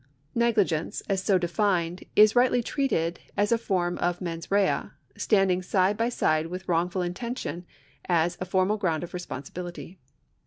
[0.33, 4.85] Negligence, as so defined, is rightly treated as a form of mens rea,
[5.15, 7.65] standing side by side with wrongful intention
[8.05, 9.99] as a formal ground of responsibility.